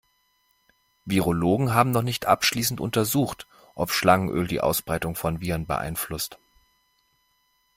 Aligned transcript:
Virologen 1.05 1.75
haben 1.75 1.91
noch 1.91 2.01
nicht 2.01 2.25
abschließend 2.25 2.79
untersucht, 2.79 3.45
ob 3.75 3.91
Schlangenöl 3.91 4.47
die 4.47 4.59
Ausbreitung 4.59 5.13
von 5.13 5.41
Viren 5.41 5.67
beeinflusst. 5.67 6.39